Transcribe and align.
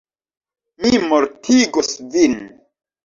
Mi 0.85 1.01
mortigos 1.11 1.93
vin! 2.17 2.35